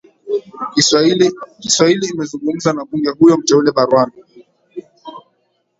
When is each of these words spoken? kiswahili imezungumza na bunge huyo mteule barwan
kiswahili 1.59 2.05
imezungumza 2.13 2.73
na 2.73 2.83
bunge 2.85 3.09
huyo 3.09 3.37
mteule 3.37 3.71
barwan 3.71 4.11